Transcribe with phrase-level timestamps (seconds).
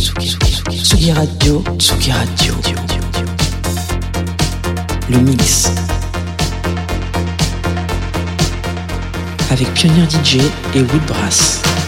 [0.00, 2.54] Tsugi Radio, Tsugi Radio.
[5.10, 5.70] Le mix.
[9.50, 10.36] Avec Pionnier DJ
[10.74, 11.60] et Woodbrass.
[11.62, 11.79] It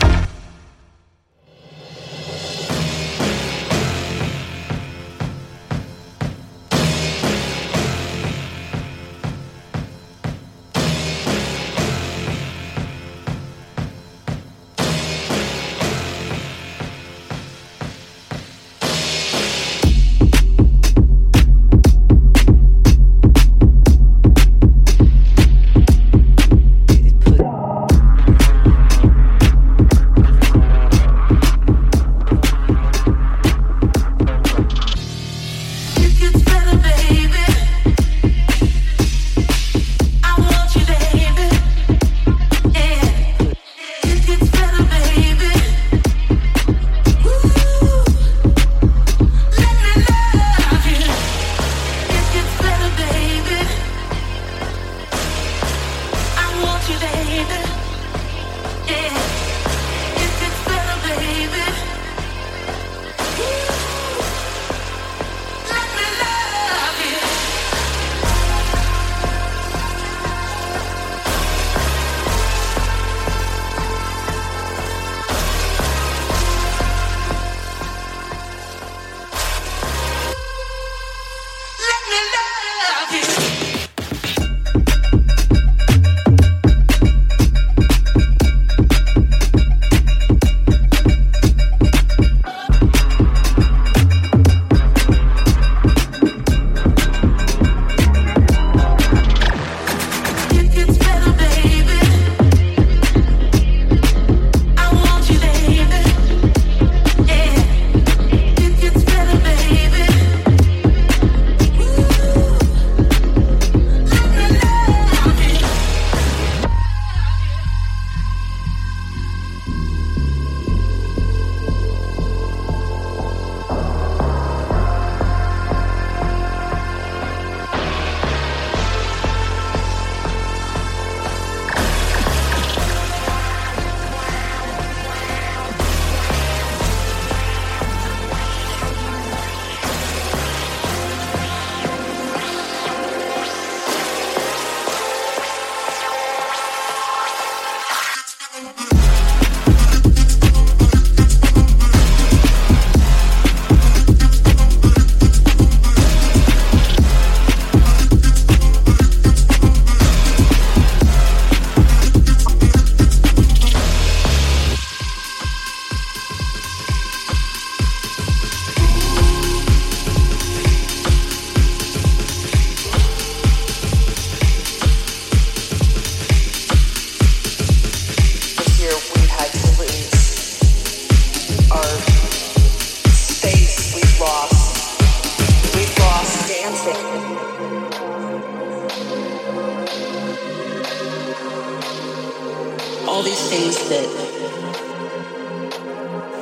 [193.12, 194.08] All these things that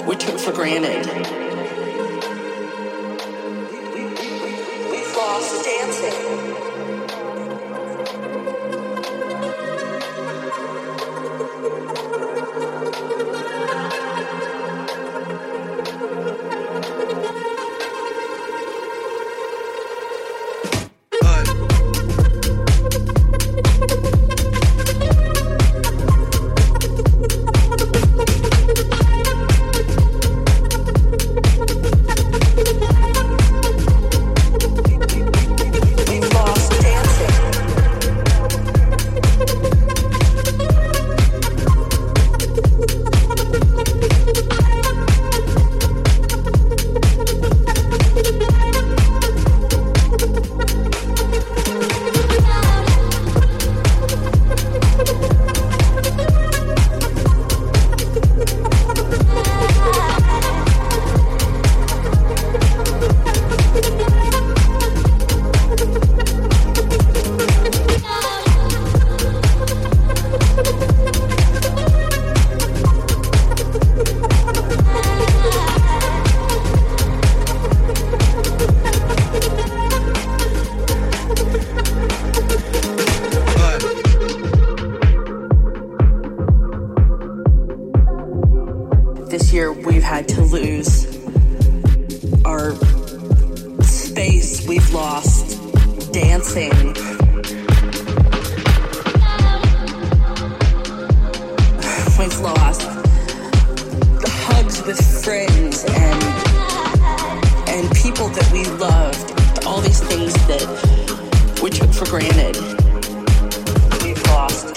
[0.07, 1.40] we took for granted.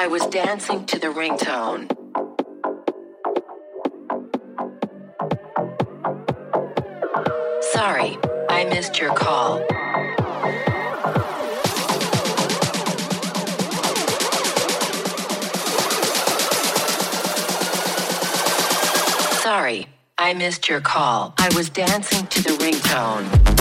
[0.00, 1.90] I was dancing to the ringtone.
[7.72, 8.16] Sorry,
[8.48, 9.58] I missed your call.
[19.42, 21.34] Sorry, I missed your call.
[21.38, 23.57] I was dancing to the ringtone.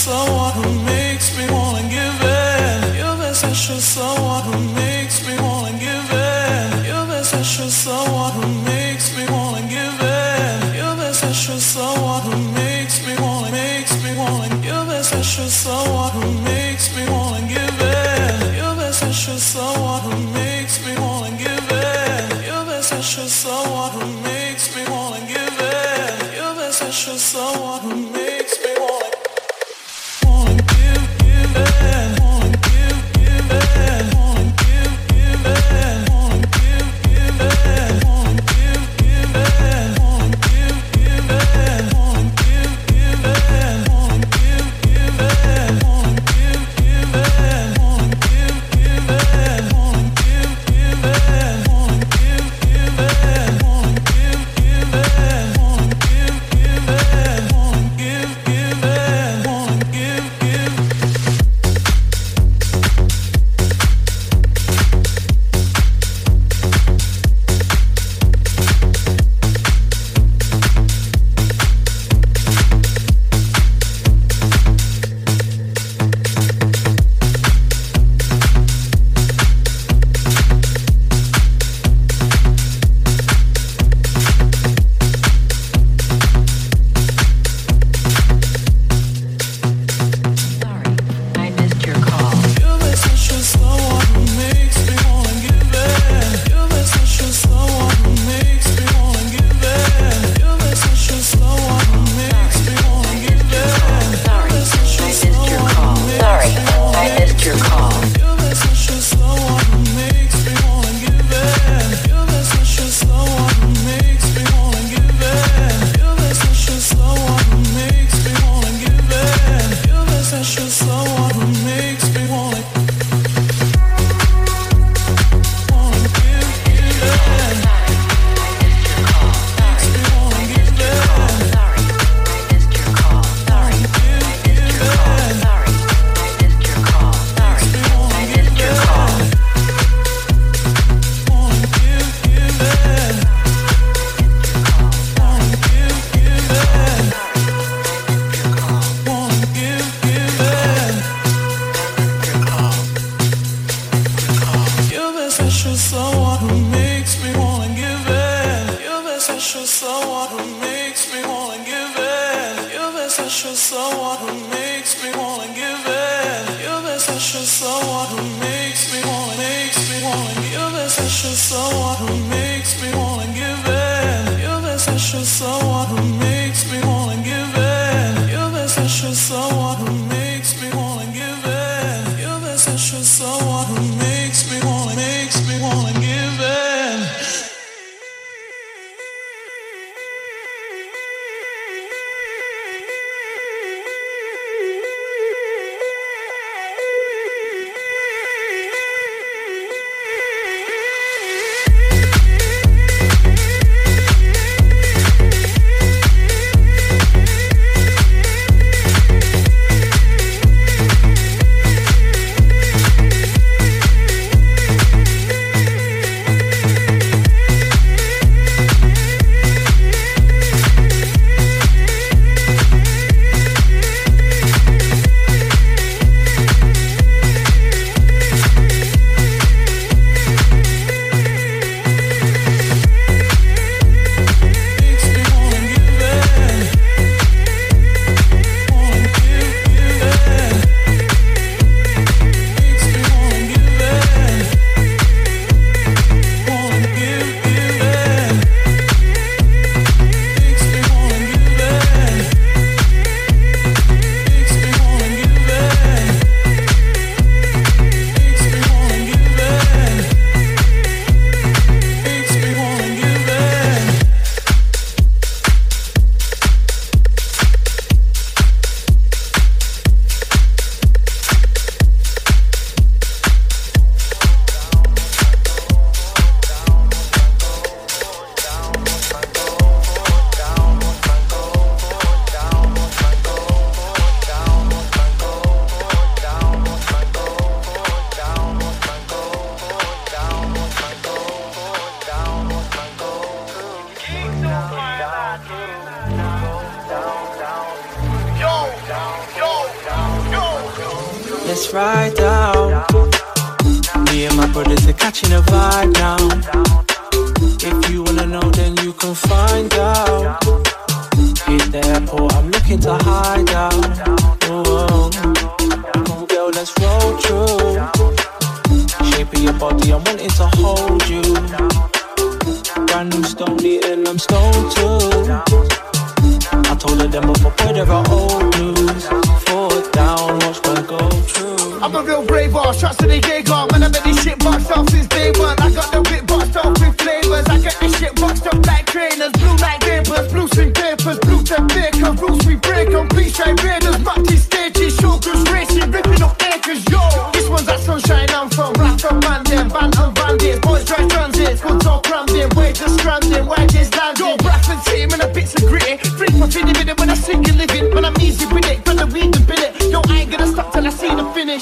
[0.00, 0.39] Someone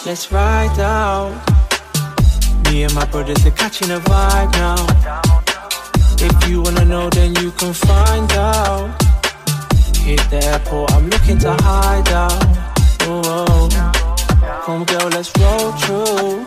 [0.09, 1.35] Let's ride out.
[2.65, 4.87] Me and my brothers are catching a vibe now.
[6.19, 8.89] If you wanna know, then you can find out.
[9.99, 12.43] Hit the airport, I'm looking to hide out.
[13.03, 13.69] Oh,
[14.65, 16.47] come girl, let's roll through.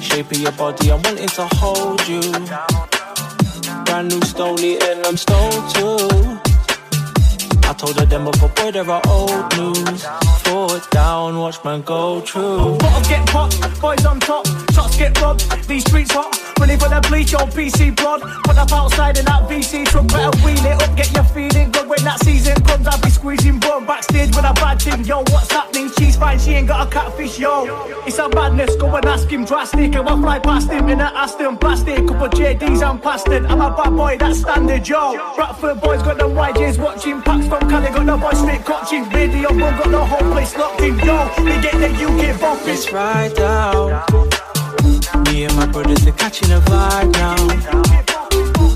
[0.00, 2.22] Shape of your body, I'm wanting to hold you.
[3.84, 6.47] Brand new stone and I'm stoned too.
[7.78, 10.04] Told her them before, boy, there are old news.
[10.42, 12.76] Foot down, watch man go through.
[12.78, 15.44] Bottles get popped, boys on top, shots get robbed.
[15.68, 18.20] These streets hot, ready for the bleach, your PC blood.
[18.44, 21.88] Put up outside in that VC truck, better wheel it up, get your feeling good
[21.88, 22.86] when that season comes.
[22.86, 25.04] I'll be squeezing bum backstage with a bad thing.
[25.04, 25.90] Yo, what's happening?
[25.98, 27.66] She's fine, she ain't got a catfish, yo.
[28.06, 29.94] It's a madness, go and ask him drastic.
[29.94, 32.06] And we'll fly past him in a Aston plastic.
[32.06, 33.46] Couple JDs and blasted.
[33.46, 35.34] I'm a bad boy, that's standard, yo.
[35.36, 39.08] Bradford boys got them YJs watching, packs from Cali got the boys straight coaching.
[39.10, 41.30] Radio one got the whole place locked in, yo.
[41.38, 42.66] We get the UK bumping.
[42.66, 44.37] Let's ride out.
[45.32, 47.36] Me and my brothers are catching a vibe now.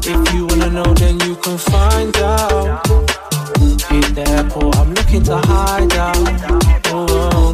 [0.04, 2.86] If you wanna know, then you can find out.
[3.88, 6.16] Hit the airport, I'm looking to hide out.
[6.88, 7.52] Oh,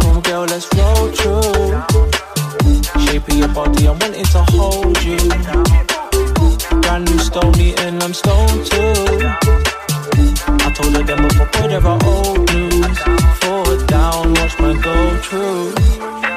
[0.00, 1.82] come girl, let's roll through.
[3.04, 5.18] Shape of your body, I'm wanting to hold you.
[6.82, 8.94] Brand new stone eating, I'm stoned too.
[10.64, 12.98] I told her them before, there are old news.
[13.40, 16.33] Forward down, watch man go through.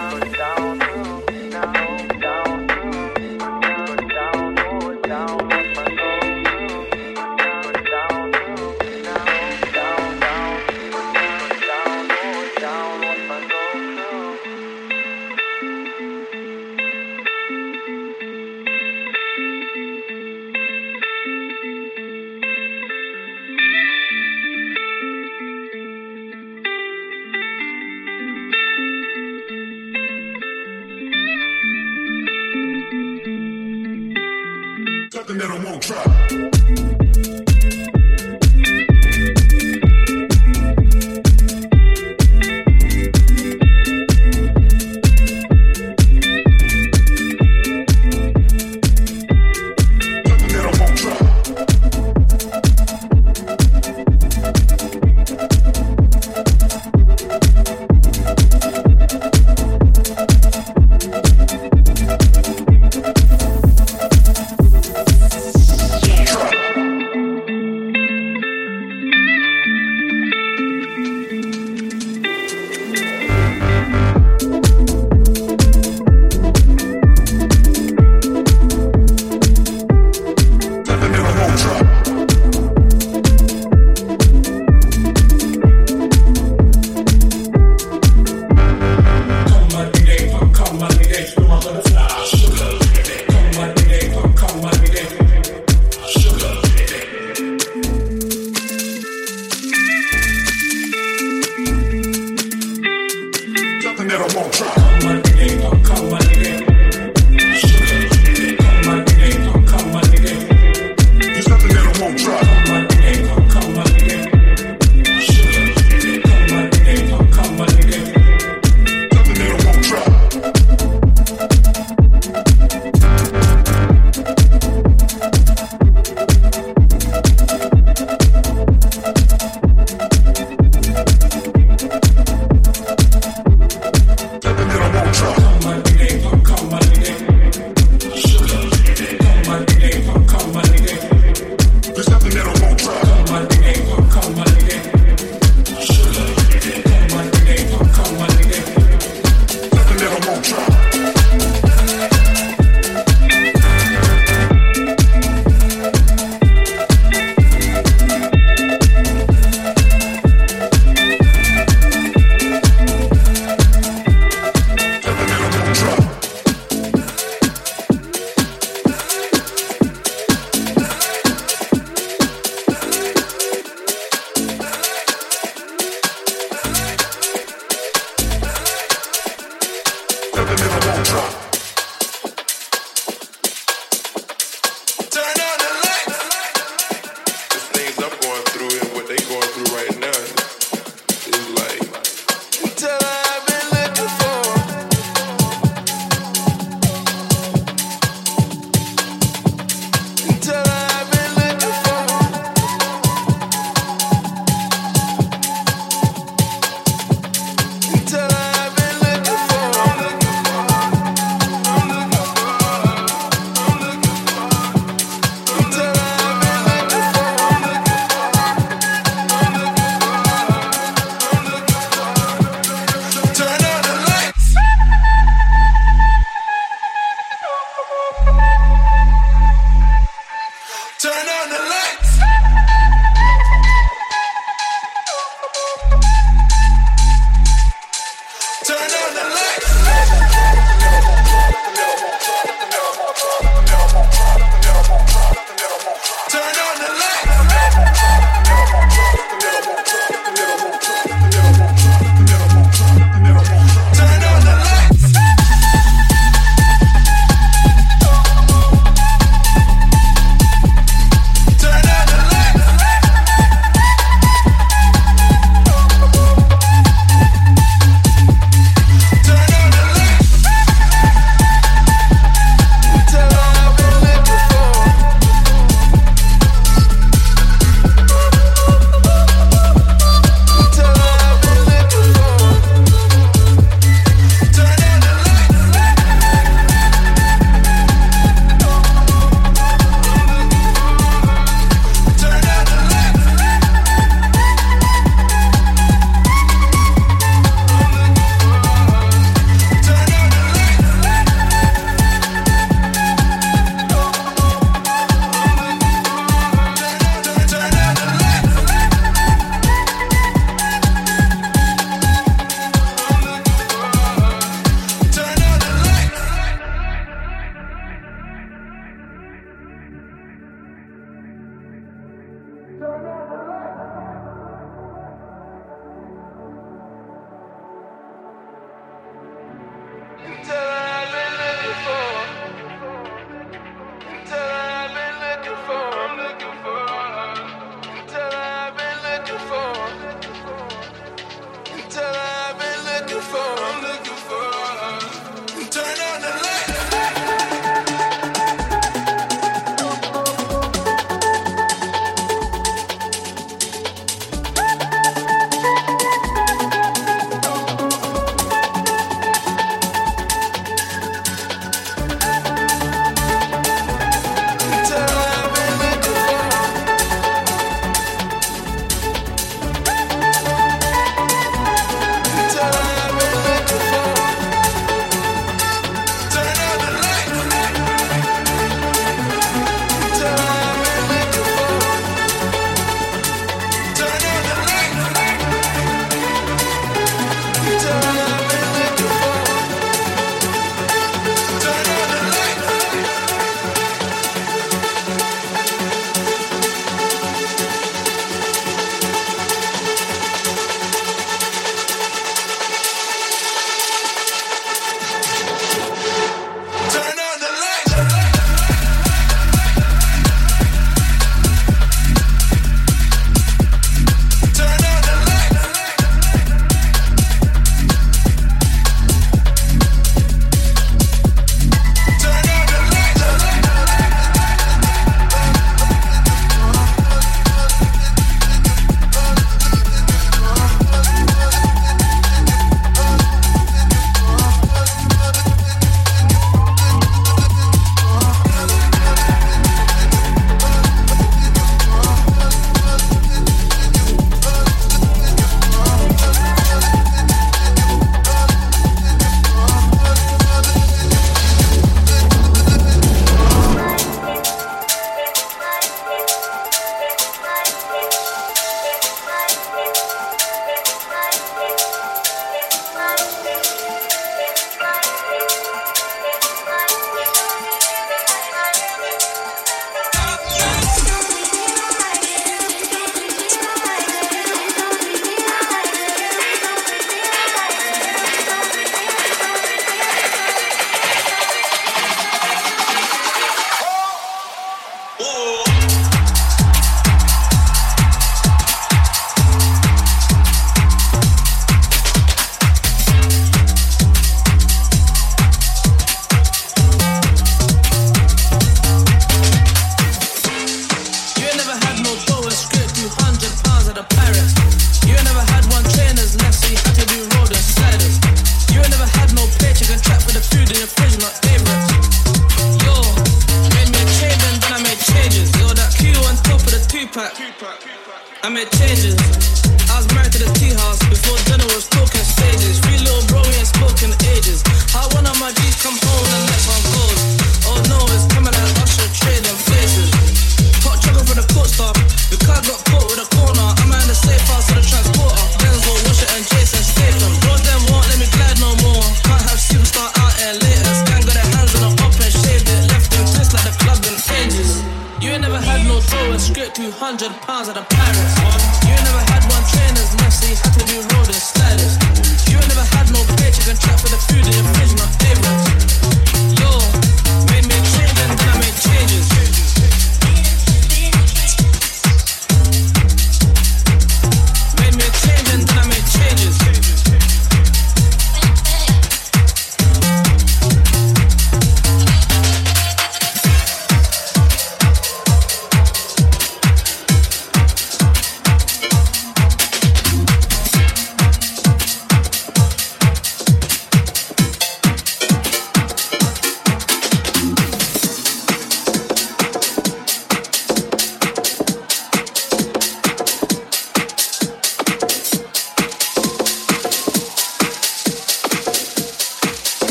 [239.18, 239.68] the lights.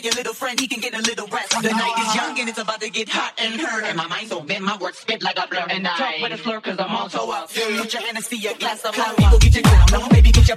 [0.00, 1.50] tell your little friend he can get a little rest.
[1.62, 3.84] The night is young and it's about to get hot and hurt.
[3.84, 5.66] And my mind so bend, my words spit like a blur.
[5.68, 7.50] And I talk with a slur cause I'm all up.
[7.50, 9.14] Put your hand and see a glass of wine.
[9.16, 9.86] people get your crown.
[9.92, 10.56] No, baby, get your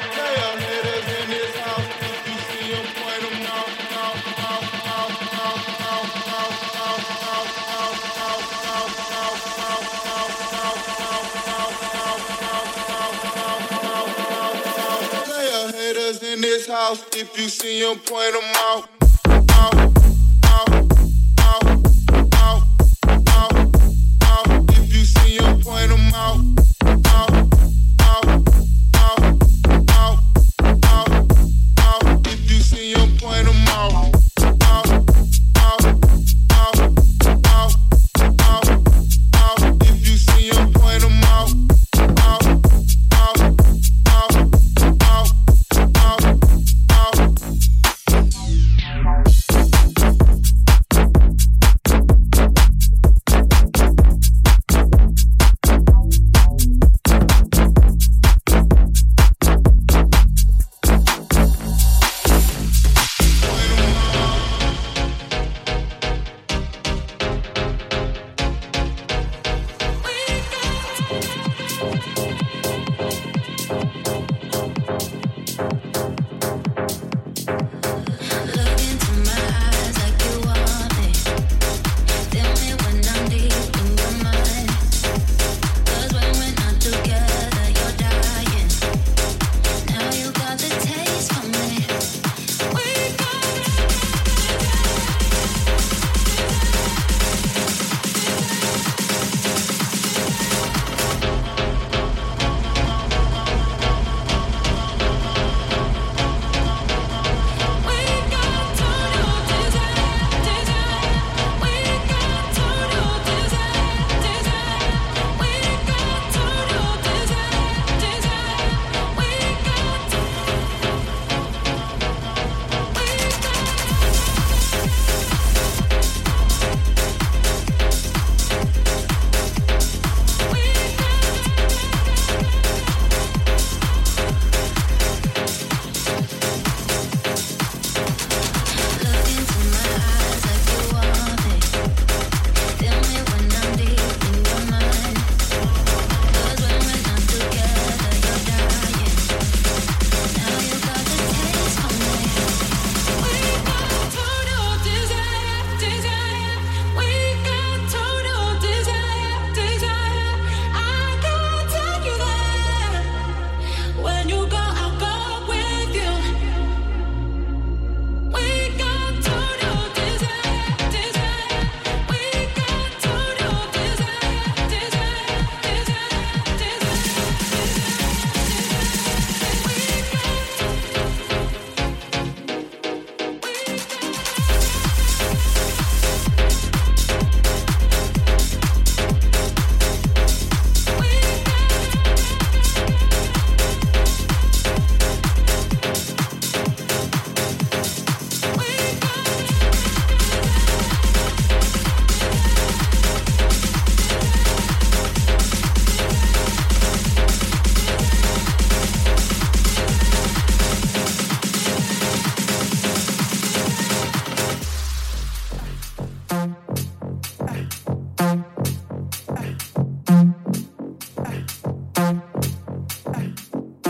[16.71, 17.05] house.
[17.13, 19.00] If you see him, point him out.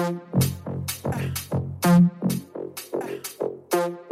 [0.01, 0.23] Thank
[3.73, 4.10] you.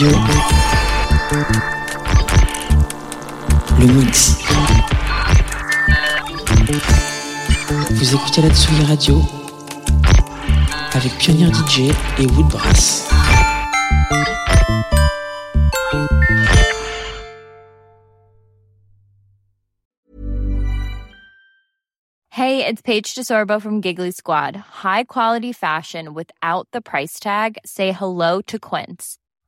[0.00, 0.18] Radio.
[3.78, 4.38] Le Mix.
[7.90, 9.20] Vous écoutez la Tsugi Radio
[10.94, 13.08] avec Pioneer DJ et Woodbrass.
[22.30, 24.56] Hey, it's Paige DeSorbo from Giggly Squad.
[24.56, 27.58] High quality fashion without the price tag.
[27.66, 29.19] Say hello to Quince.